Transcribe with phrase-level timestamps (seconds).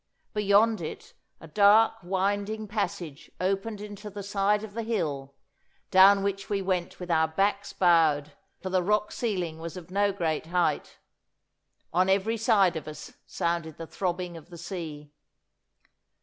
[0.33, 5.35] Beyond it a dark winding passage opened into the side of the hill,
[5.91, 8.31] down which we went with our backs bowed,
[8.63, 10.97] for the rock ceiling was of no great height.
[11.93, 15.11] On every side of us sounded the throbbing of the sea.